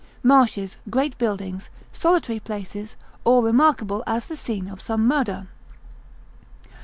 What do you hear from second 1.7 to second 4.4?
solitary places, or remarkable as the